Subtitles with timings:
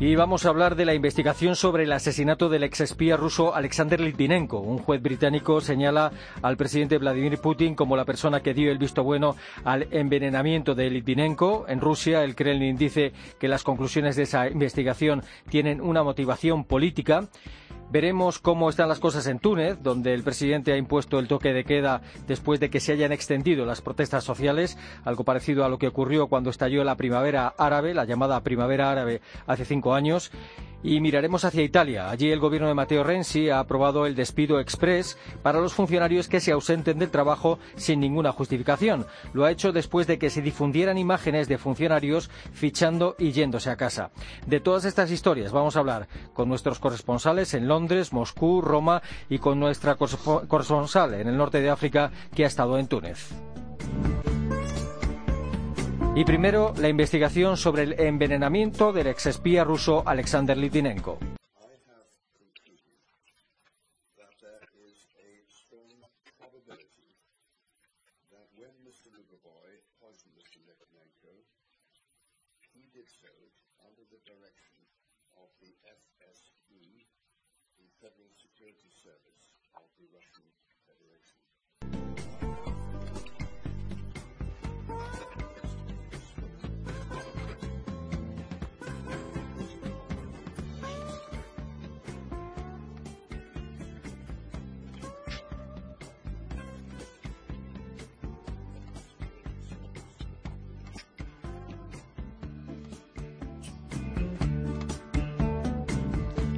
[0.00, 4.60] Y vamos a hablar de la investigación sobre el asesinato del exespía ruso Alexander Litvinenko.
[4.60, 9.02] Un juez británico señala al presidente Vladimir Putin como la persona que dio el visto
[9.02, 9.34] bueno
[9.64, 11.66] al envenenamiento de Litvinenko.
[11.66, 17.26] En Rusia, el Kremlin dice que las conclusiones de esa investigación tienen una motivación política.
[17.90, 21.64] Veremos cómo están las cosas en Túnez, donde el presidente ha impuesto el toque de
[21.64, 25.88] queda después de que se hayan extendido las protestas sociales, algo parecido a lo que
[25.88, 30.30] ocurrió cuando estalló la primavera árabe, la llamada primavera árabe hace cinco años.
[30.80, 32.08] Y miraremos hacia Italia.
[32.08, 36.38] Allí el gobierno de Matteo Renzi ha aprobado el despido express para los funcionarios que
[36.38, 39.04] se ausenten del trabajo sin ninguna justificación.
[39.32, 43.76] Lo ha hecho después de que se difundieran imágenes de funcionarios fichando y yéndose a
[43.76, 44.12] casa.
[44.46, 47.77] De todas estas historias vamos a hablar con nuestros corresponsales en Londres,
[48.12, 52.88] Moscú, Roma y con nuestra corresponsal en el norte de África que ha estado en
[52.88, 53.30] Túnez.
[56.14, 61.37] Y primero, la investigación sobre el envenenamiento del exespía ruso Alexander Litvinenko.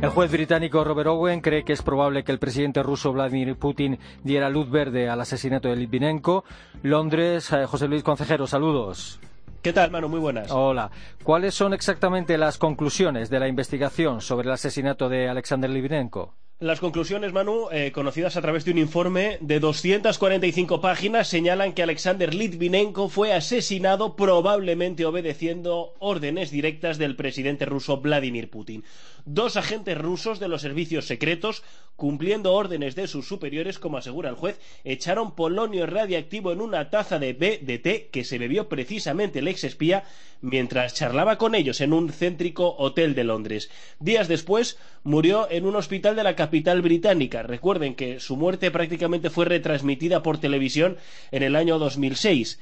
[0.03, 3.99] El juez británico Robert Owen cree que es probable que el presidente ruso Vladimir Putin
[4.25, 6.43] diera luz verde al asesinato de Litvinenko.
[6.83, 9.21] Londres, eh, José Luis Concejero, saludos.
[9.61, 10.09] ¿Qué tal, Manu?
[10.09, 10.51] Muy buenas.
[10.51, 10.91] Hola.
[11.23, 16.35] ¿Cuáles son exactamente las conclusiones de la investigación sobre el asesinato de Alexander Litvinenko?
[16.61, 21.83] Las conclusiones, Manu, eh, conocidas a través de un informe de 245 páginas, señalan que
[21.83, 28.85] Alexander Litvinenko fue asesinado probablemente obedeciendo órdenes directas del presidente ruso Vladimir Putin.
[29.25, 31.63] Dos agentes rusos de los servicios secretos,
[31.97, 37.19] cumpliendo órdenes de sus superiores, como asegura el juez, echaron polonio radiactivo en una taza
[37.19, 40.05] de B de té que se bebió precisamente el ex espía
[40.41, 43.71] mientras charlaba con ellos en un céntrico hotel de Londres.
[43.99, 47.43] Días después murió en un hospital de la capital británica.
[47.43, 50.97] Recuerden que su muerte prácticamente fue retransmitida por televisión
[51.31, 52.59] en el año 2006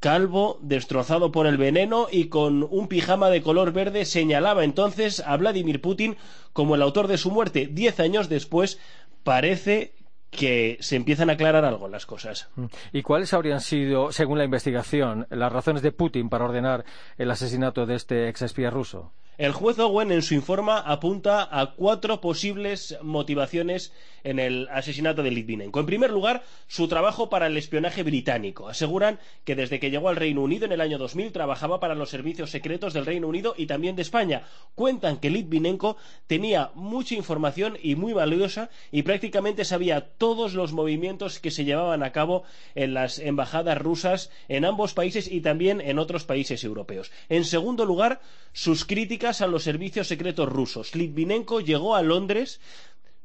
[0.00, 5.36] calvo, destrozado por el veneno y con un pijama de color verde, señalaba entonces a
[5.36, 6.16] Vladimir Putin
[6.52, 7.68] como el autor de su muerte.
[7.70, 8.78] Diez años después
[9.22, 9.94] parece
[10.30, 12.48] que se empiezan a aclarar algo las cosas.
[12.56, 12.66] Mm.
[12.92, 16.84] ¿Y cuáles habrían sido, según la investigación, las razones de Putin para ordenar
[17.18, 19.12] el asesinato de este ex espía ruso?
[19.38, 23.92] El juez Owen en su informe apunta a cuatro posibles motivaciones
[24.22, 25.80] en el asesinato de Litvinenko.
[25.80, 28.68] En primer lugar, su trabajo para el espionaje británico.
[28.68, 32.10] Aseguran que desde que llegó al Reino Unido en el año 2000 trabajaba para los
[32.10, 34.42] servicios secretos del Reino Unido y también de España.
[34.74, 35.96] Cuentan que Litvinenko
[36.26, 42.02] tenía mucha información y muy valiosa y prácticamente sabía todos los movimientos que se llevaban
[42.02, 42.42] a cabo
[42.74, 47.10] en las embajadas rusas en ambos países y también en otros países europeos.
[47.30, 48.20] En segundo lugar,
[48.52, 50.96] sus críticas a los servicios secretos rusos.
[50.96, 52.60] Litvinenko llegó a Londres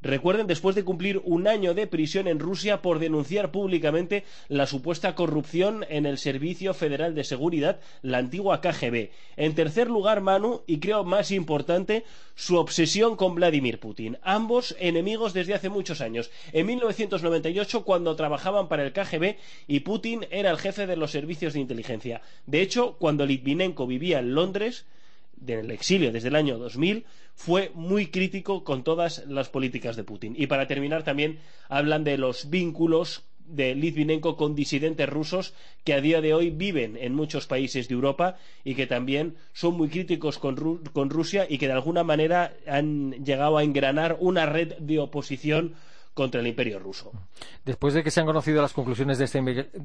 [0.05, 5.15] Recuerden, después de cumplir un año de prisión en Rusia por denunciar públicamente la supuesta
[5.15, 9.09] corrupción en el Servicio Federal de Seguridad, la antigua KGB.
[9.35, 12.03] En tercer lugar, Manu, y creo más importante,
[12.35, 14.19] su obsesión con Vladimir Putin.
[14.21, 16.29] Ambos enemigos desde hace muchos años.
[16.53, 21.53] En 1998, cuando trabajaban para el KGB y Putin era el jefe de los servicios
[21.53, 22.21] de inteligencia.
[22.45, 24.85] De hecho, cuando Litvinenko vivía en Londres,
[25.37, 27.05] del exilio desde el año 2000,
[27.35, 30.35] fue muy crítico con todas las políticas de Putin.
[30.37, 31.39] Y para terminar también
[31.69, 35.53] hablan de los vínculos de Litvinenko con disidentes rusos
[35.83, 39.75] que a día de hoy viven en muchos países de Europa y que también son
[39.75, 44.45] muy críticos con, con Rusia y que de alguna manera han llegado a engranar una
[44.45, 45.75] red de oposición
[46.15, 47.11] contra el imperio ruso.
[47.65, 49.37] Después de que se han conocido las conclusiones de esta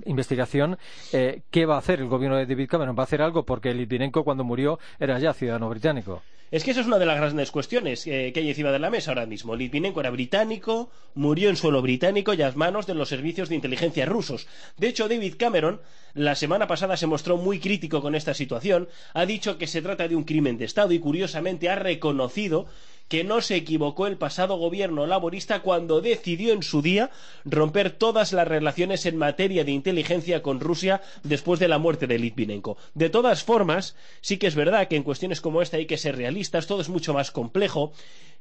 [0.07, 0.79] investigación,
[1.13, 2.97] eh, ¿qué va a hacer el gobierno de David Cameron?
[2.97, 3.45] ¿Va a hacer algo?
[3.45, 6.23] Porque Litvinenko, cuando murió, era ya ciudadano británico.
[6.51, 8.91] Es que esa es una de las grandes cuestiones eh, que hay encima de la
[8.91, 9.55] mesa ahora mismo.
[9.55, 14.05] Litvinenko era británico, murió en suelo británico y a manos de los servicios de inteligencia
[14.05, 14.49] rusos.
[14.77, 15.81] De hecho, David Cameron
[16.15, 20.09] la semana pasada se mostró muy crítico con esta situación, ha dicho que se trata
[20.09, 22.67] de un crimen de Estado y curiosamente ha reconocido
[23.11, 27.11] que no se equivocó el pasado gobierno laborista cuando decidió en su día
[27.45, 32.21] romper todas las relaciones en materia de inteligencia con Rusia después de la muerte de
[32.21, 32.79] Litvinenko.
[32.95, 36.17] De todas formas, sí que es verdad que en cuestiones como esta hay que ser
[36.17, 37.93] realistas, todo es mucho más complejo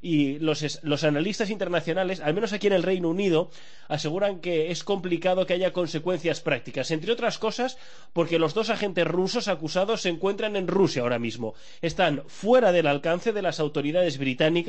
[0.02, 3.50] y los, los analistas internacionales, al menos aquí en el Reino Unido,
[3.88, 7.76] aseguran que es complicado que haya consecuencias prácticas, entre otras cosas
[8.12, 11.54] porque los dos agentes rusos acusados se encuentran en Rusia ahora mismo.
[11.82, 14.59] Están fuera del alcance de las autoridades británicas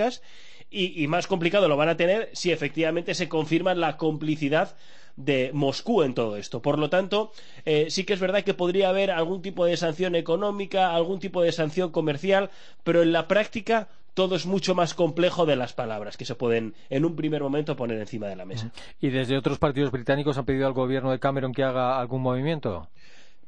[0.70, 4.76] y, más complicado lo van a tener si efectivamente se confirma la complicidad
[5.18, 6.62] de Moscú en todo esto.
[6.62, 7.34] Por lo tanto,
[7.66, 11.42] eh, sí que es verdad que podría haber algún tipo de sanción económica, algún tipo
[11.42, 12.50] de sanción comercial,
[12.84, 16.74] pero en la práctica todo es mucho más complejo de las palabras que se pueden
[16.90, 18.72] en un primer momento poner encima de la mesa.
[19.00, 22.90] ¿Y desde otros partidos británicos han pedido al gobierno de Cameron que haga algún movimiento?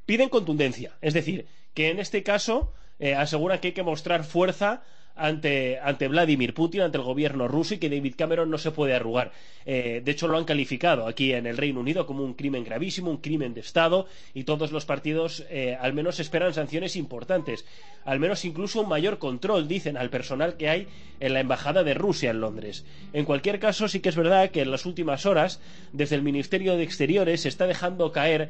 [0.06, 4.84] Piden contundencia, es decir, que en este caso eh, aseguran que hay que mostrar fuerza
[5.16, 8.94] ante, ante Vladimir Putin, ante el gobierno ruso y que David Cameron no se puede
[8.94, 9.32] arrugar.
[9.66, 13.12] Eh, de hecho, lo han calificado aquí en el Reino Unido como un crimen gravísimo,
[13.12, 17.66] un crimen de Estado y todos los partidos eh, al menos esperan sanciones importantes,
[18.06, 20.88] al menos incluso un mayor control, dicen, al personal que hay
[21.20, 22.86] en la Embajada de Rusia en Londres.
[23.14, 25.62] En cualquier caso, sí que es verdad que en las últimas horas,
[25.94, 28.50] desde el Ministerio de Exteriores se está dejando caer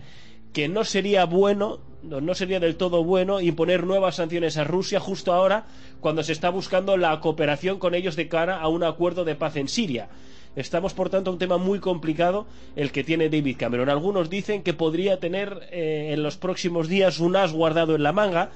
[0.53, 5.33] que no sería bueno, no sería del todo bueno imponer nuevas sanciones a Rusia justo
[5.33, 5.65] ahora
[5.99, 9.55] cuando se está buscando la cooperación con ellos de cara a un acuerdo de paz
[9.55, 10.09] en Siria.
[10.55, 12.45] Estamos, por tanto, un tema muy complicado
[12.75, 13.89] el que tiene David Cameron.
[13.89, 18.13] Algunos dicen que podría tener eh, en los próximos días un as guardado en la
[18.13, 18.51] manga,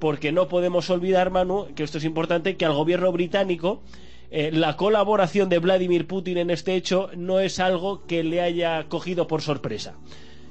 [0.00, 3.80] porque no podemos olvidar, Manu, que esto es importante, que al gobierno británico
[4.32, 8.88] eh, la colaboración de Vladimir Putin en este hecho no es algo que le haya
[8.88, 9.94] cogido por sorpresa.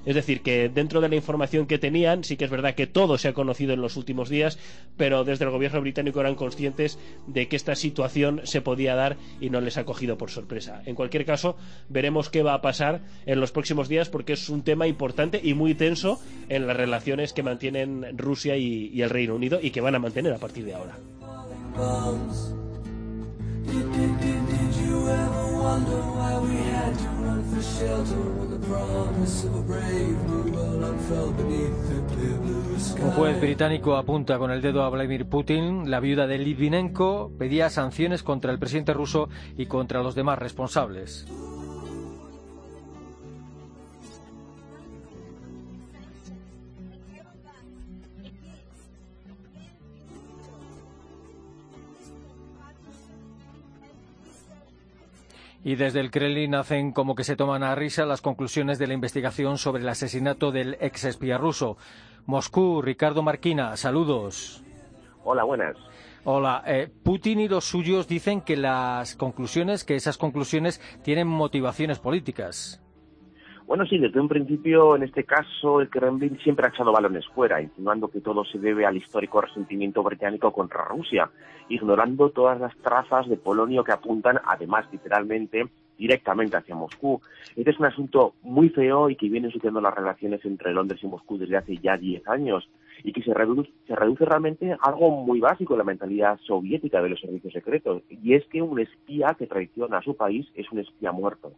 [0.06, 3.18] Es decir, que dentro de la información que tenían, sí que es verdad que todo
[3.18, 4.60] se ha conocido en los últimos días,
[4.98, 9.50] pero desde el gobierno británico eran conscientes de que esta situación se podía dar y
[9.50, 10.82] no les ha cogido por sorpresa.
[10.86, 11.58] En cualquier caso,
[11.90, 15.54] veremos qué va a pasar en los próximos días porque es un tema importante y
[15.54, 16.20] muy tenso
[16.50, 20.34] en las relaciones que mantienen Rusia y, el Reino Unido y que van a mantener
[20.34, 20.98] a partir de ahora.
[33.02, 35.90] Un juez británico apunta con el dedo a Vladimir Putin.
[35.90, 41.28] La viuda de Litvinenko pedía sanciones contra el presidente ruso y contra los demás responsables.
[55.66, 58.94] Y desde el Kremlin hacen como que se toman a risa las conclusiones de la
[58.94, 61.76] investigación sobre el asesinato del ex espía ruso.
[62.28, 64.64] Moscú, Ricardo Marquina, saludos.
[65.24, 65.76] Hola, buenas.
[66.24, 71.98] Hola, eh, Putin y los suyos dicen que las conclusiones, que esas conclusiones tienen motivaciones
[71.98, 72.85] políticas.
[73.68, 77.60] Bueno, sí, desde un principio, en este caso, el Kremlin siempre ha echado balones fuera,
[77.60, 81.32] insinuando que todo se debe al histórico resentimiento británico contra Rusia,
[81.68, 85.68] ignorando todas las trazas de Polonio que apuntan, además, literalmente,
[85.98, 87.20] directamente hacia Moscú.
[87.56, 91.08] Este es un asunto muy feo y que viene sucediendo las relaciones entre Londres y
[91.08, 92.70] Moscú desde hace ya 10 años
[93.04, 97.02] y que se reduce, se reduce realmente a algo muy básico en la mentalidad soviética
[97.02, 100.72] de los servicios secretos, y es que un espía que traiciona a su país es
[100.72, 101.52] un espía muerto.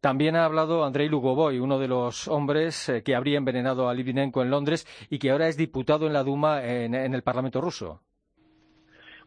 [0.00, 4.40] También ha hablado Andrei Lugovoy, uno de los hombres eh, que habría envenenado a Litvinenko
[4.40, 8.00] en Londres y que ahora es diputado en la Duma en, el Parlamento ruso.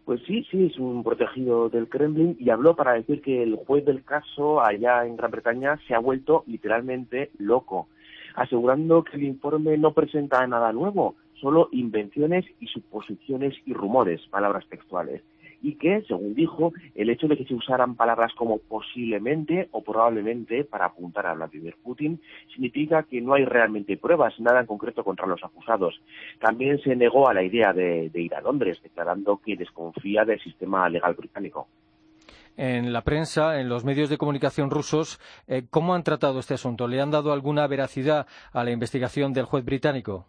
[0.03, 3.85] Pues sí, sí, es un protegido del Kremlin y habló para decir que el juez
[3.85, 7.87] del caso allá en Gran Bretaña se ha vuelto literalmente loco,
[8.33, 14.65] asegurando que el informe no presenta nada nuevo, solo invenciones y suposiciones y rumores, palabras
[14.67, 15.21] textuales
[15.63, 20.65] y que, según dijo, el hecho de que se usaran palabras como posiblemente o probablemente
[20.65, 22.21] para apuntar a Vladimir Putin
[22.53, 25.99] significa que no hay realmente pruebas, nada en concreto contra los acusados.
[26.39, 30.87] También se negó a la idea de, ir a Londres, declarando que desconfía del sistema
[30.89, 31.67] legal británico
[32.55, 36.87] en la prensa, en los medios de comunicación rusos, eh, ¿cómo han tratado este asunto?
[36.87, 40.27] ¿Le han dado alguna veracidad a la investigación del juez británico?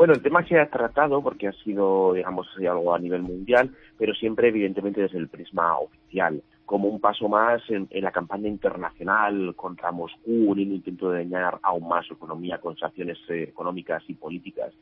[0.00, 4.14] Bueno, el tema se ha tratado porque ha sido, digamos, algo a nivel mundial, pero
[4.14, 9.92] siempre, evidentemente, desde el prisma oficial, como un paso más en, la campaña internacional contra
[9.92, 14.72] Moscú, un intento de dañar aún más su economía con sanciones eh, económicas y políticas.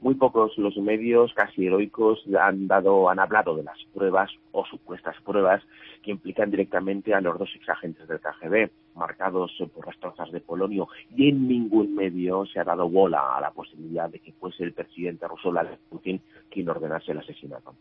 [0.00, 5.16] Muy pocos los medios, casi heroicos, han dado, han hablado de las pruebas o supuestas
[5.24, 5.62] pruebas
[6.02, 10.88] que implican directamente a los dos exagentes del KGB marcados por las trazas de polonio
[11.14, 14.72] y en ningún medio se ha dado bola a la posibilidad de que fuese el
[14.72, 17.74] presidente ruso Vladimir Putin quien ordenase el asesinato.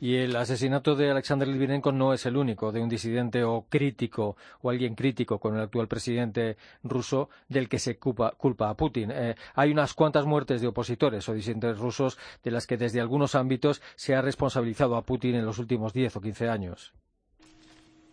[0.00, 4.36] Y el asesinato de Alexander Litvinenko no es el único de un disidente o crítico
[4.62, 8.34] o alguien crítico con el actual presidente ruso del que se culpa,
[8.68, 9.10] a Putin.
[9.12, 13.34] Eh, hay unas cuantas muertes de opositores o disidentes rusos de las que desde algunos
[13.34, 16.92] ámbitos se ha responsabilizado a Putin en los últimos 10 o 15 años.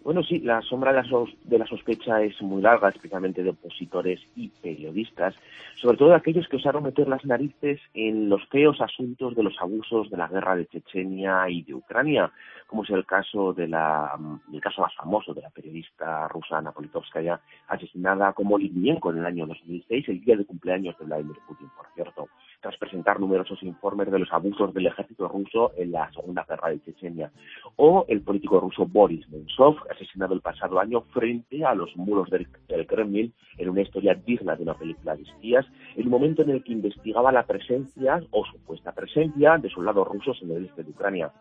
[0.07, 5.35] Bueno, sí, la sombra de la, sospecha es muy larga, especialmente de opositores y periodistas,
[5.75, 10.09] sobre todo aquellos que osaron meter las narices en los feos asuntos de los abusos
[10.09, 12.31] de la guerra de Chechenia y de Ucrania,
[12.67, 14.17] como es el caso de la,
[14.53, 19.45] el caso más famoso de la periodista rusa Napolitovskaya, asesinada como Litvinenko en el año
[19.45, 22.29] 2006, el día de cumpleaños de Vladimir Putin, por cierto
[22.61, 26.81] tras presentar numerosos informes de los abusos del ejército ruso en la Segunda Guerra de
[26.81, 27.31] Chechenia,
[27.75, 32.47] o el político ruso Boris Nemtsov, asesinado el pasado año frente a los muros del,
[32.87, 36.73] Kremlin en una historia digna de una película de espías, un momento en el que
[36.73, 41.31] investigaba la presencia o supuesta presencia de soldados rusos en el este de Ucrania.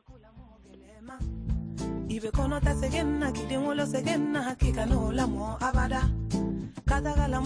[6.85, 7.41] kataga la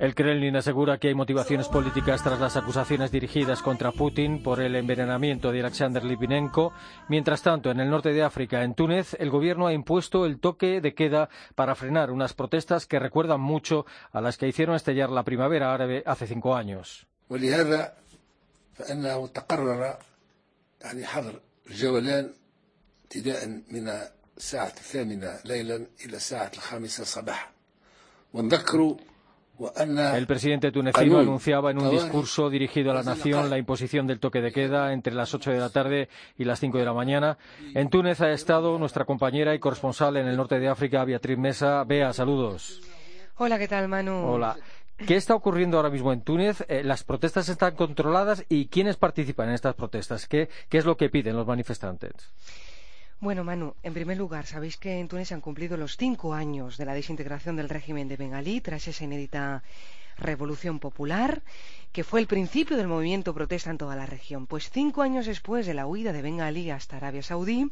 [0.00, 4.74] El Kremlin asegura que hay motivaciones políticas tras las acusaciones dirigidas contra Putin por el
[4.74, 6.72] envenenamiento de Alexander Litvinenko.
[7.10, 10.80] Mientras tanto, en el norte de África, en Túnez, el gobierno ha impuesto el toque
[10.80, 15.22] de queda para frenar unas protestas que recuerdan mucho a las que hicieron estallar la
[15.22, 17.06] primavera árabe hace cinco años.
[30.16, 34.40] El presidente tunecino anunciaba en un discurso dirigido a la nación la imposición del toque
[34.40, 37.36] de queda entre las 8 de la tarde y las 5 de la mañana.
[37.74, 41.84] En Túnez ha estado nuestra compañera y corresponsal en el norte de África, Beatriz Mesa.
[41.84, 42.80] Bea, saludos.
[43.36, 44.24] Hola, ¿qué tal, Manu?
[44.26, 44.56] Hola.
[45.06, 46.64] ¿Qué está ocurriendo ahora mismo en Túnez?
[46.68, 50.26] Eh, ¿Las protestas están controladas y quiénes participan en estas protestas?
[50.26, 52.12] Qué es lo que piden los manifestantes?
[53.22, 56.78] Bueno, Manu, en primer lugar, sabéis que en Túnez se han cumplido los cinco años
[56.78, 59.62] de la desintegración del régimen de Bengalí tras esa inédita
[60.16, 61.42] revolución popular
[61.92, 64.46] que fue el principio del movimiento protesta en toda la región.
[64.46, 67.68] Pues cinco años después de la huida de Ben Ali hasta Arabia Saudí,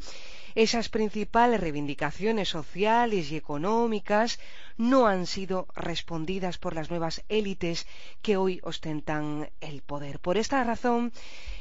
[0.54, 4.40] esas principales reivindicaciones sociales y económicas
[4.76, 7.86] no han sido respondidas por las nuevas élites
[8.22, 10.18] que hoy ostentan el poder.
[10.18, 11.12] Por esta razón,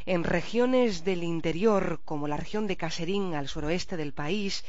[0.07, 4.63] en regiones del interior, como la región de Caserín al suroeste del país,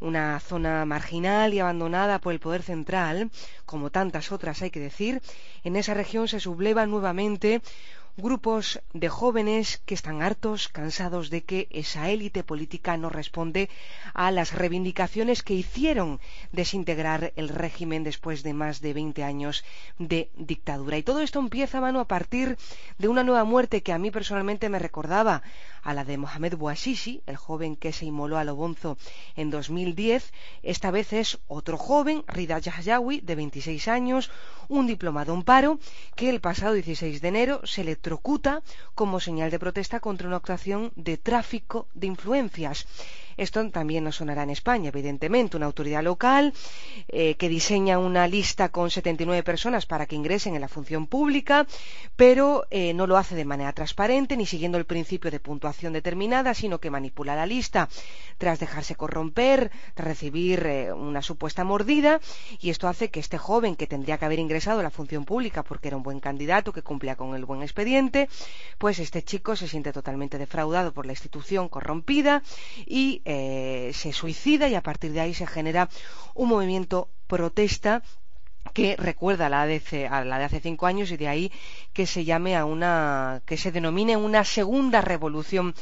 [0.00, 3.30] una zona marginal y abandonada por el poder central,
[3.64, 5.22] como tantas otras hay que decir,
[5.62, 7.21] en esa región se subleva nuevamente
[8.16, 13.70] grupos de jóvenes que están hartos, cansados de que esa élite política no responde
[14.12, 16.20] a las reivindicaciones que hicieron
[16.52, 19.64] desintegrar el régimen después de más de 20 años
[19.98, 20.98] de dictadura.
[20.98, 22.58] Y todo esto empieza, mano, a partir
[22.98, 25.42] de una nueva muerte que a mí personalmente me recordaba
[25.82, 28.96] a la de Mohamed Bouazizi, el joven que se inmoló a Lobonzo
[29.36, 30.32] en 2010.
[30.62, 34.30] Esta vez es otro joven, Rida Yahyawi, de 26 años,
[34.68, 35.78] un diplomado en paro,
[36.14, 38.62] que el pasado 16 de enero se electrocuta
[38.94, 42.86] como señal de protesta contra una actuación de tráfico de influencias.
[43.36, 45.56] Esto también nos sonará en España, evidentemente.
[45.56, 46.52] Una autoridad local
[47.08, 51.66] eh, que diseña una lista con 79 personas para que ingresen en la función pública,
[52.16, 56.54] pero eh, no lo hace de manera transparente ni siguiendo el principio de puntuación determinada,
[56.54, 57.88] sino que manipula la lista
[58.38, 62.20] tras dejarse corromper, tras recibir eh, una supuesta mordida,
[62.60, 65.62] y esto hace que este joven que tendría que haber ingresado a la función pública
[65.62, 68.28] porque era un buen candidato, que cumplía con el buen expediente,
[68.78, 72.42] pues este chico se siente totalmente defraudado por la institución corrompida
[72.86, 75.88] y eh, se suicida y a partir de ahí se genera
[76.34, 78.02] un movimiento protesta
[78.74, 81.52] que recuerda a la, de, a la de hace cinco años y de ahí
[81.92, 85.74] que se llame a una que se denomine una segunda revolución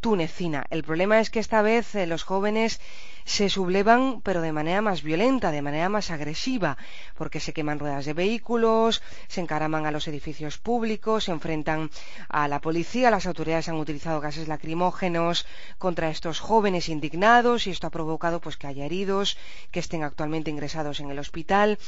[0.00, 0.66] tunecina.
[0.70, 2.80] El problema es que esta vez eh, los jóvenes
[3.26, 6.78] se sublevan pero de manera más violenta, de manera más agresiva,
[7.16, 11.90] porque se queman ruedas de vehículos, se encaraman a los edificios públicos, se enfrentan
[12.28, 15.44] a la policía, las autoridades han utilizado gases lacrimógenos
[15.76, 19.36] contra estos jóvenes indignados y esto ha provocado pues que haya heridos,
[19.72, 21.78] que estén actualmente ingresados en el hospital.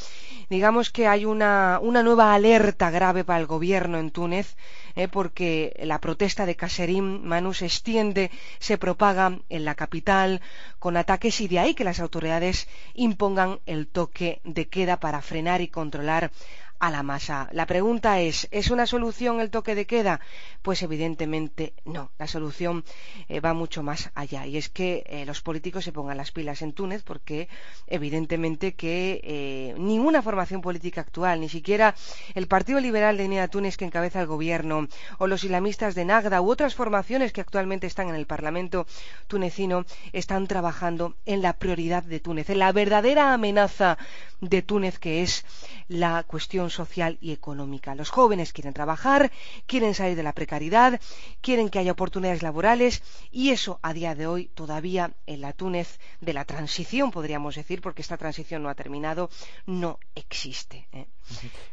[0.50, 4.57] Digamos que hay una, una nueva alerta grave para el gobierno en Túnez,
[4.97, 10.40] eh, porque la protesta de Caserim Manu se extiende, se propaga en la capital
[10.80, 15.61] con ataques y de ahí que las autoridades impongan el toque de queda para frenar
[15.61, 16.30] y controlar
[16.78, 17.49] a la masa.
[17.52, 20.20] La pregunta es, ¿es una solución el toque de queda?
[20.62, 22.11] Pues evidentemente no.
[22.18, 22.85] La solución
[23.28, 26.62] eh, va mucho más allá y es que eh, los políticos se pongan las pilas
[26.62, 27.49] en Túnez porque
[27.87, 31.94] evidentemente que eh, ninguna formación política actual, ni siquiera
[32.35, 36.40] el Partido Liberal de Nida Túnez que encabeza el gobierno o los islamistas de Nagda
[36.40, 38.87] u otras formaciones que actualmente están en el Parlamento
[39.26, 43.99] tunecino están trabajando en la prioridad de Túnez, en la verdadera amenaza
[44.40, 45.44] de Túnez que es
[45.88, 47.95] la cuestión social y económica.
[47.95, 49.31] Los jóvenes quieren trabajar,
[49.67, 51.01] quieren salir de la precariedad,
[51.41, 55.99] quieren que haya oportunidades laborales y eso a día de hoy todavía en la Túnez
[56.21, 59.31] de la transición, podríamos decir, porque esta transición no ha terminado,
[59.67, 60.87] no existe.
[60.93, 61.07] ¿eh?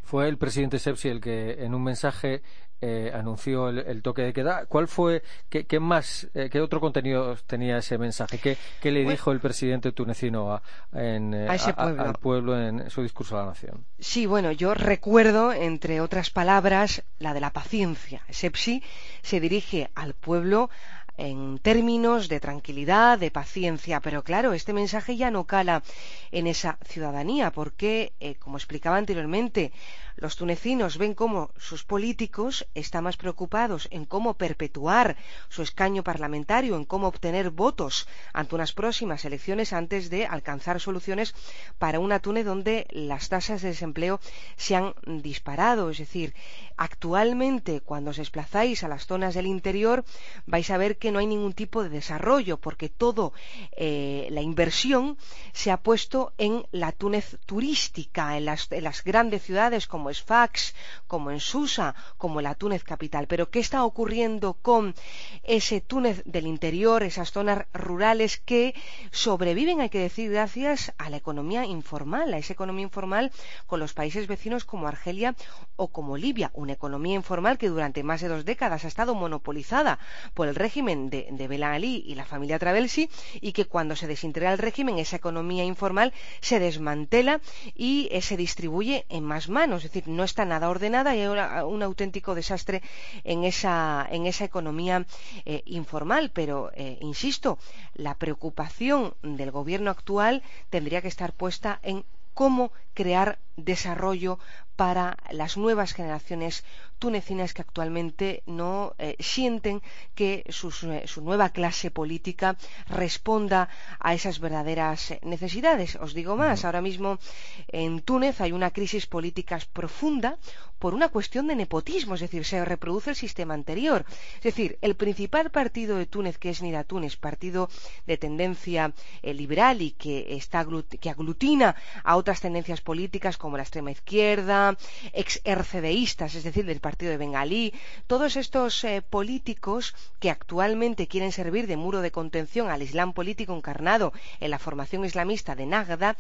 [0.04, 2.42] Fue el presidente Sepsi el que en un mensaje
[2.82, 4.66] eh, anunció el, toque de queda.
[4.66, 8.38] ¿Cuál fue, qué, más, eh, qué otro contenido tenía ese mensaje?
[8.38, 10.62] ¿Qué, le dijo el presidente tunecino
[10.94, 11.48] eh,
[11.78, 13.86] al pueblo en su discurso a la nación?
[13.98, 18.22] Sí, bueno, yo recuerdo, entre otras palabras, la de la paciencia.
[18.30, 18.84] Sepsi
[19.22, 20.70] se dirige al pueblo
[21.18, 25.84] en términos de tranquilidad, de paciencia, pero claro, este mensaje ya no cala
[26.32, 29.72] en esa ciudadanía, porque, como explicaba anteriormente,
[30.18, 35.18] los tunecinos ven cómo sus políticos están más preocupados en cómo perpetuar
[35.50, 41.36] su escaño parlamentario, en cómo obtener votos ante unas próximas elecciones antes de alcanzar soluciones
[41.80, 44.22] para una Túnez donde las tasas de desempleo
[44.56, 45.90] se han disparado.
[45.90, 46.34] Es decir,
[46.78, 50.06] actualmente cuando os desplazáis a las zonas del interior
[50.46, 53.32] vais a ver que no hay ningún tipo de desarrollo porque toda
[53.76, 55.18] eh, la inversión
[55.54, 58.70] se ha puesto en la Túnez turística, en las,
[59.04, 60.76] grandes ciudades como como es Fax,
[61.08, 63.26] como en Susa, como la Túnez capital.
[63.26, 64.94] Pero ¿qué está ocurriendo con
[65.42, 68.76] ese Túnez del interior, esas zonas rurales que
[69.10, 73.32] sobreviven, hay que decir, gracias a la economía informal, a esa economía informal
[73.66, 75.34] con los países vecinos como Argelia
[75.76, 76.52] o como Libia?
[76.54, 79.98] Una economía informal que durante más de dos décadas ha estado monopolizada
[80.36, 83.10] por el régimen de, de Ben Ali y la familia Travelsi
[83.42, 87.42] y que cuando se desintegra el régimen, esa economía informal se desmantela
[87.76, 91.84] y eh, se distribuye en más manos decir, no está nada ordenada y hay un
[91.84, 92.82] auténtico desastre
[93.24, 95.06] en esa, en esa economía
[95.46, 96.32] eh, informal.
[96.34, 97.58] Pero, eh, insisto,
[97.94, 104.40] la preocupación del gobierno actual tendría que estar puesta en cómo crear desarrollo
[104.76, 106.64] para las nuevas generaciones
[107.00, 109.82] tunecinas que actualmente no eh, sienten
[110.16, 112.58] que eh, su nueva clase política
[112.88, 115.96] responda a esas verdaderas necesidades.
[115.98, 117.20] Os digo más, ahora mismo
[117.68, 120.38] en Túnez hay una crisis política profunda
[120.80, 124.06] por una cuestión de nepotismo, es decir, se reproduce el sistema anterior.
[124.38, 127.70] Es decir, el principal partido de Túnez, que es Nida Túnez, partido
[128.06, 130.66] de tendencia eh, liberal y que, está,
[131.00, 134.65] que aglutina a otras tendencias políticas como la extrema izquierda,
[135.14, 137.74] ex es decir, del partido de Bengalí,
[138.08, 143.56] todos estos eh, políticos que actualmente quieren servir de muro de contención al Islam político
[143.56, 146.18] encarnado en la formación islamista de Nagda,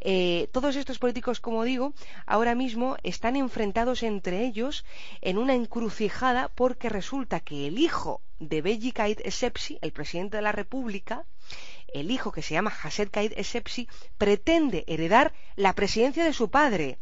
[0.00, 1.94] eh, todos estos políticos, como digo,
[2.26, 4.84] ahora mismo están enfrentados entre ellos
[5.20, 10.42] en una encrucijada porque resulta que el hijo de Beji Caid Essebsi, el presidente de
[10.42, 11.24] la República,
[11.92, 16.98] el hijo que se llama Hasset Caid Essebsi, pretende heredar la presidencia de su padre.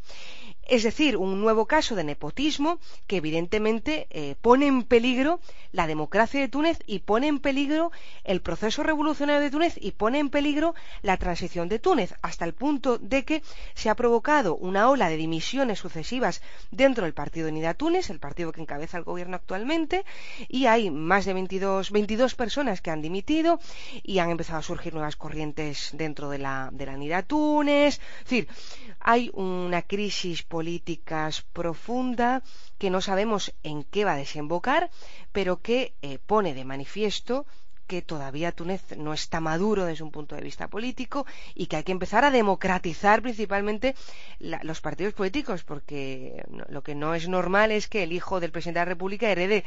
[0.68, 5.40] Es decir, un nuevo caso de nepotismo que evidentemente eh, pone en peligro
[5.72, 7.90] la democracia de Túnez y pone en peligro
[8.24, 12.54] el proceso revolucionario de Túnez y pone en peligro la transición de Túnez, hasta el
[12.54, 13.42] punto de que
[13.74, 18.20] se ha provocado una ola de dimisiones sucesivas dentro del partido de Unidad Túnez, el
[18.20, 20.04] partido que encabeza el gobierno actualmente,
[20.48, 23.58] y hay más de 22, 22 personas que han dimitido
[24.02, 28.00] y han empezado a surgir nuevas corrientes dentro de la, de la Unidad Túnez.
[28.18, 28.48] Es decir,
[29.00, 32.30] hay una crisis políticas profunda
[32.78, 34.82] que no sabemos en qué va a desembocar,
[35.36, 37.34] pero que eh, pone de manifiesto
[37.92, 41.82] que todavía Túnez no está maduro desde un punto de vista político y que hay
[41.82, 43.94] que empezar a democratizar principalmente
[44.40, 48.78] los partidos políticos, porque lo que no es normal es que el hijo del presidente
[48.78, 49.62] de la República herede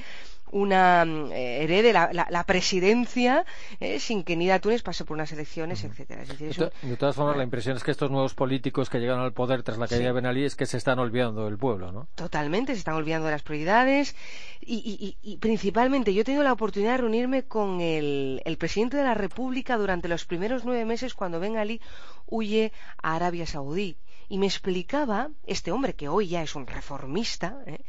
[0.52, 3.46] una eh, herede la, presidencia
[3.80, 6.24] eh, sin que Nida Túnez pase por unas elecciones, etcétera.
[6.24, 9.78] de, todas formas, la impresión es que estos nuevos políticos que llegan al poder tras
[9.78, 12.08] la caída de Ben Ali es que se están olvidando del pueblo, ¿no?
[12.16, 14.16] Totalmente, se están olvidando de las prioridades
[14.62, 18.15] y, y principalmente yo he tenido la oportunidad de reunirme con el
[18.46, 21.82] el, presidente de la República durante los primeros nueve meses cuando Ben Ali
[22.26, 23.98] huye a Arabia Saudí.
[24.28, 27.84] Y me explicaba, este hombre que hoy ya es un reformista, ¿eh?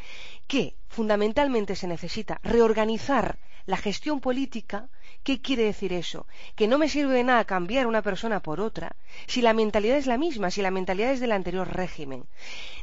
[0.47, 4.89] que fundamentalmente se necesita reorganizar la gestión política
[5.23, 6.27] ¿Qué quiere decir eso?
[6.55, 8.95] Que no me sirve de nada cambiar una persona por otra
[9.27, 12.27] si la mentalidad es la misma, si la mentalidad es del anterior régimen.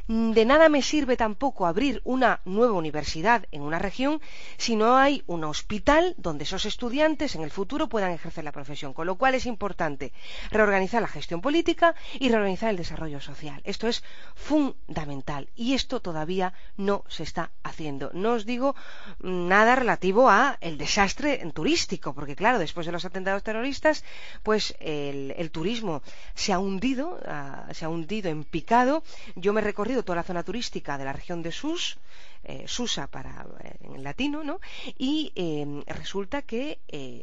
[0.06, 4.20] De nada me sirve tampoco abrir una nueva universidad en una región
[4.58, 8.92] si no hay un hospital donde esos estudiantes en el futuro puedan ejercer la profesión.
[8.92, 10.12] Con lo cual es importante
[10.50, 13.62] reorganizar la gestión política y reorganizar el desarrollo social.
[13.64, 18.10] Esto es fundamental y esto todavía no se está haciendo.
[18.12, 18.76] No os digo
[19.20, 24.04] nada relativo a el desastre turístico, porque claro, después de los atentados terroristas,
[24.42, 26.02] pues el, turismo
[26.34, 29.02] se ha hundido, ah, se ha hundido en picado.
[29.34, 31.98] Yo me he recorrido toda la zona turística de la región de Sus,
[32.44, 34.60] eh, Susa para eh, en latino, ¿no?
[34.98, 36.78] Y eh, resulta que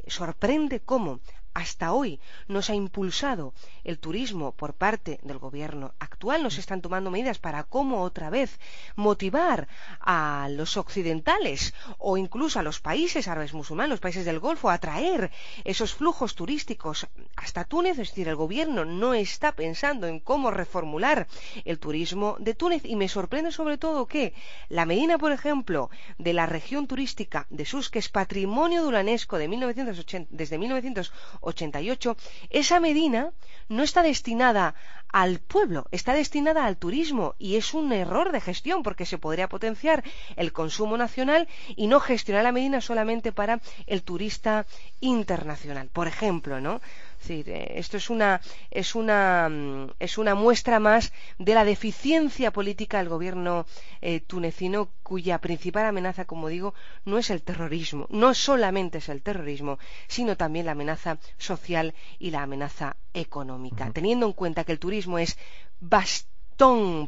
[0.07, 1.19] sorprende cómo
[1.53, 6.61] hasta hoy no se ha impulsado el turismo por parte del gobierno actual, no se
[6.61, 8.59] están tomando medidas para cómo otra vez
[8.95, 9.67] motivar
[9.99, 14.75] a los occidentales o incluso a los países árabes musulmanes, los países del Golfo, a
[14.75, 15.31] atraer
[15.63, 17.99] esos flujos turísticos hasta Túnez.
[17.99, 21.27] Es decir, el gobierno no está pensando en cómo reformular
[21.65, 24.33] el turismo de Túnez y me sorprende sobre todo que
[24.69, 29.37] la Medina, por ejemplo, de la región turística de Sus, que es patrimonio de UNESCO
[29.37, 32.17] de 1980, desde 1980, 88,
[32.49, 33.31] esa Medina
[33.69, 34.75] no está destinada
[35.11, 39.49] al pueblo, está destinada al turismo y es un error de gestión porque se podría
[39.49, 40.03] potenciar
[40.35, 44.65] el consumo nacional y no gestionar la Medina solamente para el turista
[45.01, 45.89] internacional.
[45.89, 46.81] Por ejemplo, ¿no?
[47.29, 52.97] Eh, esto es una, es, una, mm, es una muestra más de la deficiencia política
[52.97, 53.65] del gobierno
[54.01, 56.73] eh, tunecino, cuya principal amenaza, como digo,
[57.05, 62.31] no es el terrorismo, no solamente es el terrorismo, sino también la amenaza social y
[62.31, 63.91] la amenaza económica.
[63.91, 65.37] Teniendo en cuenta que el turismo es
[65.79, 66.30] bastante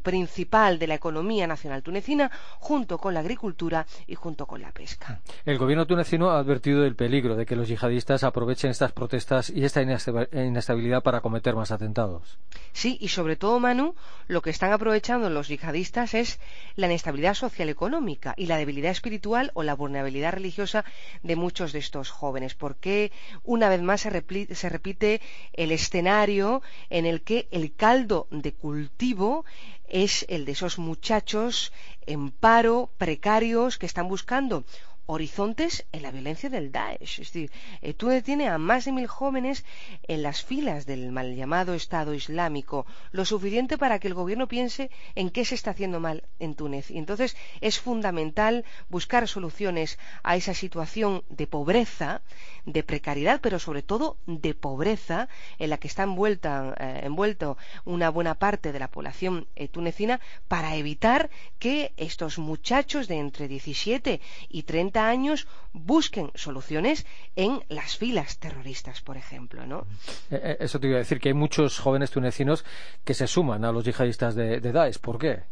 [0.01, 5.21] principal de la economía nacional tunecina, junto con la agricultura y junto con la pesca.
[5.45, 9.63] El gobierno tunecino ha advertido del peligro de que los yihadistas aprovechen estas protestas y
[9.63, 12.39] esta inestabilidad para cometer más atentados.
[12.71, 13.95] Sí, y sobre todo, Manu,
[14.27, 16.39] lo que están aprovechando los yihadistas es
[16.75, 20.83] la inestabilidad social económica y la debilidad espiritual o la vulnerabilidad religiosa
[21.21, 22.55] de muchos de estos jóvenes.
[22.55, 23.11] Porque
[23.43, 25.21] una vez más se repite
[25.53, 29.42] el escenario en el que el caldo de cultivo
[29.87, 31.71] es el de esos muchachos
[32.05, 34.63] en paro, precarios, que están buscando
[35.05, 37.19] horizontes en la violencia del Daesh.
[37.19, 39.65] Es decir, eh, Túnez tiene a más de mil jóvenes
[40.07, 44.89] en las filas del mal llamado Estado Islámico, lo suficiente para que el gobierno piense
[45.15, 46.89] en qué se está haciendo mal en Túnez.
[46.91, 52.21] Y entonces es fundamental buscar soluciones a esa situación de pobreza,
[52.65, 55.27] de precariedad, pero sobre todo de pobreza
[55.59, 60.21] en la que está envuelta, eh, envuelto una buena parte de la población eh, tunecina
[60.47, 67.97] para evitar que estos muchachos de entre 17 y 30 años busquen soluciones en las
[67.97, 69.65] filas terroristas, por ejemplo.
[69.65, 69.85] ¿no?
[70.29, 72.65] Eh, eh, eso te iba a decir, que hay muchos jóvenes tunecinos
[73.03, 74.99] que se suman a los yihadistas de, de Daesh.
[74.99, 75.43] ¿Por qué?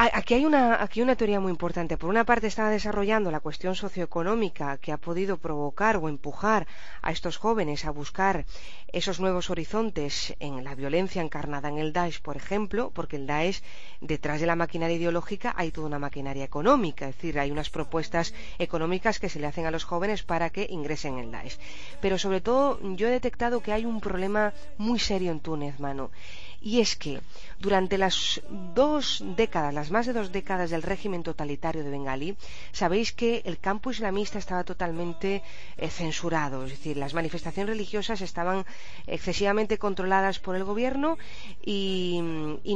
[0.00, 1.96] Aquí hay, una, aquí una teoría muy importante.
[1.98, 6.68] Por una parte, está desarrollando la cuestión socioeconómica que ha podido provocar o empujar
[7.02, 8.44] a estos jóvenes a buscar
[8.92, 13.60] esos nuevos horizontes en la violencia encarnada en el Daesh, por ejemplo, porque el Daesh,
[14.00, 17.08] detrás de la maquinaria ideológica, hay toda una maquinaria económica.
[17.08, 20.68] Es decir, hay unas propuestas económicas que se le hacen a los jóvenes para que
[20.70, 21.58] ingresen en el Daesh.
[22.00, 26.12] Pero sobre todo, yo he detectado que hay un problema muy serio en Túnez, mano
[26.60, 27.20] y es que
[27.60, 28.40] durante las
[28.74, 32.36] dos décadas, las más de dos décadas del régimen totalitario de Bengalí,
[32.72, 35.42] sabéis que el campo islamista estaba totalmente
[35.76, 38.64] eh, censurado, es decir, las manifestaciones religiosas estaban
[39.06, 41.18] excesivamente controladas por el gobierno
[41.64, 42.22] y,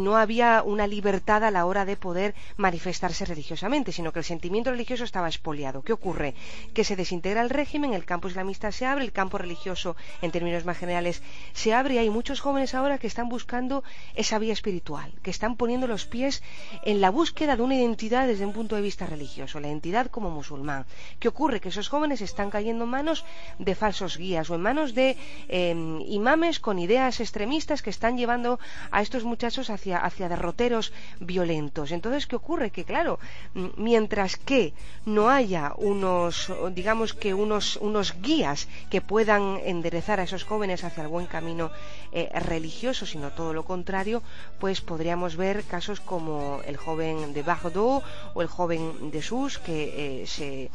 [0.03, 4.73] no había una libertad a la hora de poder manifestarse religiosamente, sino que el sentimiento
[4.73, 5.83] religioso estaba expoliado.
[5.83, 6.35] ¿Qué ocurre?
[6.75, 10.64] Que se desintegra el régimen, el campo islamista se abre, el campo religioso, en términos
[10.64, 13.71] más generales, se abre y hay muchos jóvenes ahora que están buscando
[14.14, 16.42] esa vía espiritual, que están poniendo los pies
[16.85, 20.30] en la búsqueda de una identidad desde un punto de vista religioso, la identidad como
[20.30, 20.85] musulmán.
[21.20, 21.61] ¿Qué ocurre?
[21.61, 23.24] Que esos jóvenes están cayendo en manos
[23.58, 25.16] de falsos guías o en manos de
[25.48, 28.58] em, imames con ideas extremistas que están llevando
[28.90, 31.92] a estos muchachos hacia, hacia derroteros violentos.
[31.92, 32.70] Entonces, ¿qué ocurre?
[32.70, 33.18] Que claro,
[33.76, 34.72] mientras que
[35.06, 41.02] no haya unos, digamos que unos, unos guías que puedan enderezar a esos jóvenes hacia
[41.02, 41.70] el buen camino
[42.12, 44.22] eh, religioso, sino todo lo lo contrario,
[44.59, 48.03] pues podríamos ver casos como el joven de Bardot
[48.35, 50.68] o el joven de Sus que eh, se,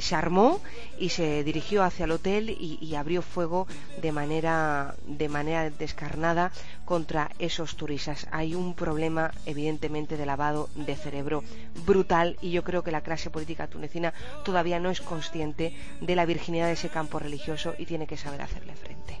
[0.00, 0.60] se, armó
[0.96, 3.66] y se dirigió hacia el hotel y, abrió fuego
[4.00, 6.52] de manera, de manera descarnada
[6.84, 8.28] contra esos turistas.
[8.30, 11.42] Hay un problema evidentemente de lavado de cerebro
[11.84, 16.26] brutal y yo creo que la clase política tunecina todavía no es consciente de la
[16.26, 19.20] virginidad de ese campo religioso y tiene que saber hacerle frente.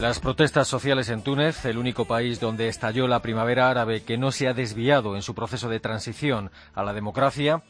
[0.00, 4.30] Las protestas sociales en Túnez, el único país donde estalló la primavera árabe que no
[4.30, 7.62] se ha desviado en su proceso de transición a la democracia.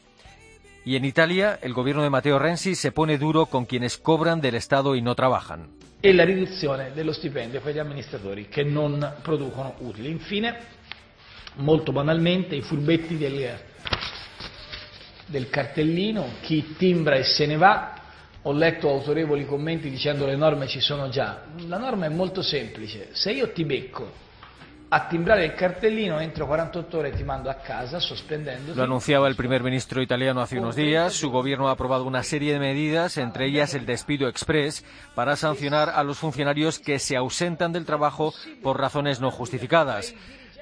[0.85, 4.53] Y en Italia, el gobierno de Matteo Renzi se pone duro con quienes cobran del
[4.53, 5.69] Estado y no trabajan.
[5.99, 10.11] E la riduzione dello stipendio per gli amministratori che non producono utili.
[10.11, 10.76] Infine,
[11.57, 13.57] molto banalmente, i furbetti del,
[15.25, 17.93] del cartellino, chi timbra e se ne va,
[18.41, 21.43] ho letto autorevoli commenti dicendo le norme ci sono già.
[21.67, 23.09] La norma è molto semplice.
[23.11, 24.25] Se io ti becco
[24.89, 28.73] a timbrare il cartellino entro 48 horas ti mando a casa sospendendo.
[28.73, 31.13] Lo anunciaba el primer ministro italiano hace unos días.
[31.13, 35.89] Su gobierno ha aprobado una serie de medidas, entre ellas el despido express, para sancionar
[35.89, 40.15] a los funcionarios que se ausentan del trabajo por razones no justificadas.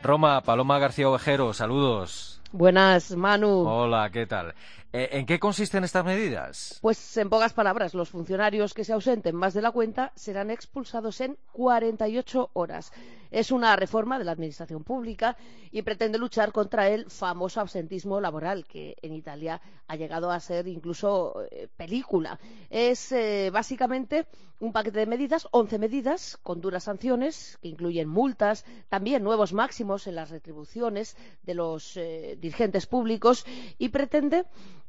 [0.05, 2.39] Roma, Paloma García Ovejero, saludos.
[2.51, 3.67] Buenas, Manu.
[3.67, 4.53] Hola, ¿qué tal?
[4.97, 6.79] Eh, ¿En qué consisten estas medidas?
[6.81, 11.19] Pues en pocas palabras, los funcionarios que se ausenten más de la cuenta serán expulsados
[11.19, 12.93] en 48 horas.
[13.29, 15.35] Es una reforma de la Administración Pública
[15.69, 20.69] y pretende luchar contra el famoso absentismo laboral, que en Italia ha llegado a ser
[20.69, 22.39] incluso eh, película.
[22.69, 24.27] Es eh, básicamente
[24.61, 30.07] un paquete de medidas, 11 medidas con duras sanciones, que incluyen multas, también nuevos máximos
[30.07, 33.45] en las retribuciones de los dirigentes públicos
[33.77, 34.45] y pretende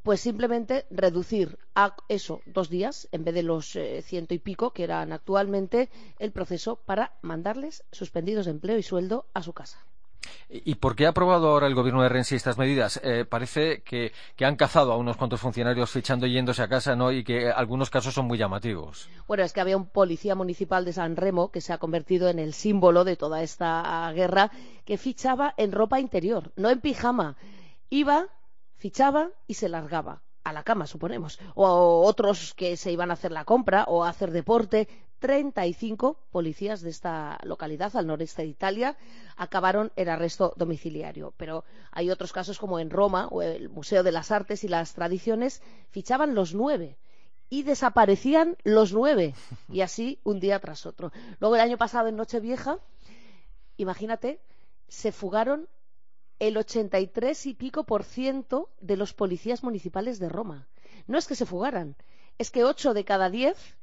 [0.06, 4.70] pues simplemente reducir a eso dos días en vez de los eh, ciento y pico
[4.70, 5.90] que eran actualmente
[6.20, 9.84] el proceso para mandarles suspendidos de empleo y sueldo a su casa.
[10.48, 13.00] ¿Y por qué ha aprobado ahora el gobierno de Renzi estas medidas?
[13.02, 14.12] Eh, parece que,
[14.44, 17.10] han cazado a unos cuantos funcionarios fichando y yéndose a casa, ¿no?
[17.10, 19.08] Y que algunos casos son muy llamativos.
[19.26, 22.38] Bueno, es que había un policía municipal de San Remo que se ha convertido en
[22.38, 24.52] el símbolo de toda esta guerra,
[24.84, 27.36] que fichaba en ropa interior, no en pijama.
[27.90, 28.28] Iba
[28.76, 33.32] fichaba y se largaba a la cama, suponemos, o otros que se iban a hacer
[33.32, 34.88] la compra o a hacer deporte.
[35.18, 38.96] 35 policías de esta localidad al noreste de Italia
[39.36, 41.32] acabaron en arresto domiciliario.
[41.36, 44.94] Pero hay otros casos como en Roma o el Museo de las Artes y las
[44.94, 46.96] Tradiciones fichaban los nueve
[47.48, 49.34] y desaparecían los nueve
[49.68, 51.12] y así un día tras otro.
[51.40, 52.78] Luego el año pasado en Nochevieja,
[53.78, 54.40] imagínate,
[54.88, 55.68] se fugaron
[56.38, 60.68] el 83 y pico por ciento de los policías municipales de Roma.
[61.06, 61.96] No es que se fugaran,
[62.38, 63.76] es que ocho de cada diez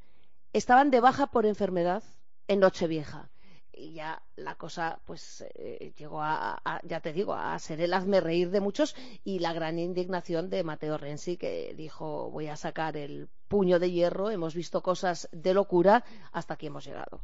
[0.53, 2.03] estaban de baja por enfermedad
[2.47, 3.29] en Nochevieja.
[3.75, 8.21] Y ya la cosa, pues, eh, llegó a, ya te digo, a ser el hazme
[8.21, 12.97] reír de muchos y la gran indignación de Mateo Renzi, que dijo, voy a sacar
[12.97, 17.21] el puño de hierro, hemos visto cosas de locura, hasta aquí hemos llegado.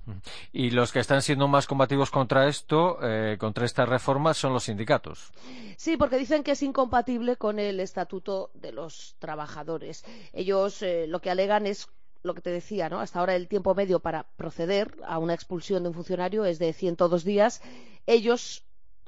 [0.51, 4.65] Y los que están siendo más combativos contra esto, eh, contra estas reformas, son los
[4.65, 5.31] sindicatos.
[5.75, 10.05] Sí, porque dicen que es incompatible con el Estatuto de los Trabajadores.
[10.31, 11.87] Ellos eh, lo que alegan es
[12.23, 12.99] lo que te decía, ¿no?
[12.99, 16.73] Hasta ahora el tiempo medio para proceder a una expulsión de un funcionario es de
[16.73, 17.61] 102 días.
[18.05, 18.63] Ellos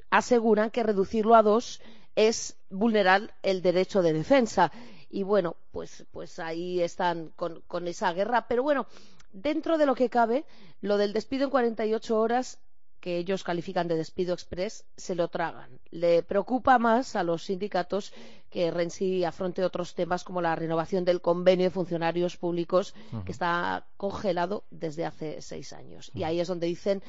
[0.09, 1.81] aseguran que reducirlo a dos
[2.15, 4.71] es vulnerar el derecho de defensa
[5.09, 8.47] y bueno, pues, pues ahí están con, con esa guerra.
[8.47, 8.87] Pero bueno,
[9.33, 10.45] dentro de lo que cabe,
[10.81, 12.59] lo del despido en 48 horas
[13.01, 15.79] que ellos califican de despido express se lo tragan.
[15.89, 18.13] Le preocupa más a los sindicatos
[18.49, 22.93] que Renzi afronte otros temas como la renovación del convenio de funcionarios públicos
[23.25, 26.11] que está congelado desde hace seis años.
[26.13, 27.01] Y ahí es donde dicen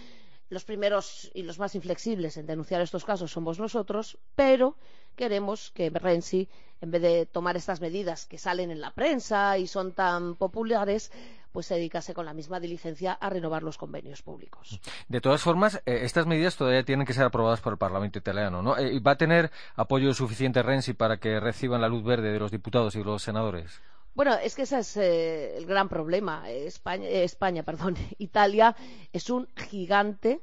[0.48, 4.76] los primeros y los más inflexibles en denunciar estos casos somos nosotros, pero
[5.16, 6.48] queremos que Renzi,
[6.80, 11.10] en vez de tomar estas medidas que salen en la prensa y son tan populares,
[11.52, 14.80] pues se dedicase con la misma diligencia a renovar los convenios públicos.
[15.08, 18.62] De todas formas, eh, estas medidas todavía tienen que ser aprobadas por el Parlamento italiano,
[18.62, 18.76] ¿no?
[18.78, 22.50] Eh, ¿Va a tener apoyo suficiente Renzi para que reciban la luz verde de los
[22.50, 23.80] diputados y los senadores?
[24.14, 26.50] Bueno, es que ese es eh, el gran problema.
[26.50, 28.76] España, España, perdón, Italia
[29.12, 30.40] es un gigante eh,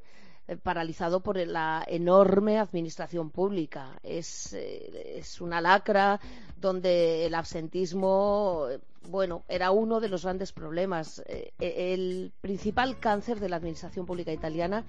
[0.57, 3.99] paralizado por la enorme administración pública.
[4.03, 6.19] Es, eh, es, una lacra
[6.57, 8.67] donde el absentismo,
[9.09, 11.21] bueno, era uno de los grandes problemas.
[11.27, 14.85] Eh, el principal cáncer de la administración pública italiana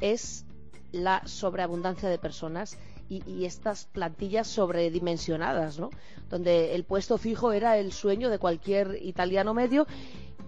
[0.00, 0.44] es
[0.92, 5.90] la sobreabundancia de personas y, estas plantillas sobredimensionadas, ¿no?
[6.30, 9.86] Donde el puesto fijo era el sueño de cualquier italiano medio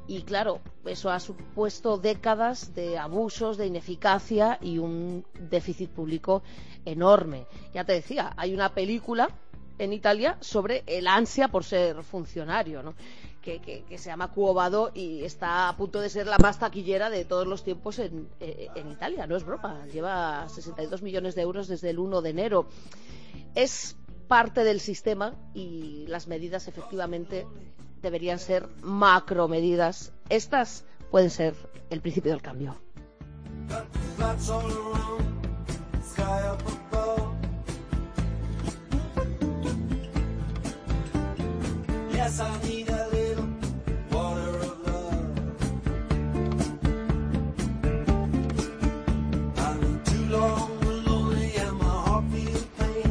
[0.06, 6.42] y claro, eso ha supuesto décadas de abusos, de ineficacia y un déficit público
[6.84, 7.46] enorme.
[7.72, 9.28] Ya te decía, hay una película
[9.78, 12.94] en Italia sobre el ansia por ser funcionario, ¿no?
[13.44, 17.46] que, se llama Cuobado y está a punto de ser la más taquillera de todos
[17.46, 19.26] los tiempos en, eh, en Italia.
[19.26, 22.66] No es broma, lleva 62 millones de euros desde el 1 de enero.
[23.54, 23.96] Es
[24.28, 27.46] parte del sistema y las medidas efectivamente
[28.04, 30.12] deberían ser macromedidas.
[30.28, 31.54] Estas pueden ser
[31.90, 32.76] el principio del cambio.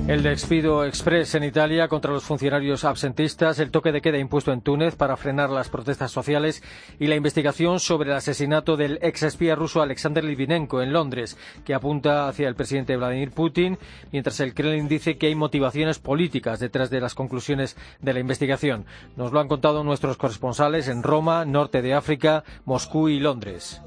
[0.05, 4.59] El despido express en Italia contra los funcionarios absentistas, el toque de queda impuesto en
[4.59, 6.61] Túnez para frenar las protestas sociales
[6.99, 11.73] y la investigación sobre el asesinato del ex espía ruso Alexander Litvinenko en Londres, que
[11.73, 13.77] apunta hacia el presidente Vladimir Putin,
[14.11, 18.85] mientras el Kremlin dice que hay motivaciones políticas detrás de las conclusiones de la investigación.
[19.15, 23.81] Nos lo han contado nuestros corresponsales en Roma, Norte de África, Moscú y Londres.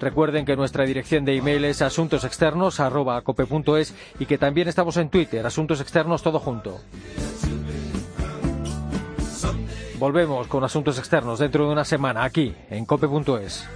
[0.00, 5.80] Recuerden que nuestra dirección de email es asuntosexternos.cope.es y que también estamos en Twitter, Asuntos
[5.80, 6.80] Externos todo junto.
[9.98, 13.68] Volvemos con Asuntos Externos dentro de una semana aquí en cope.es.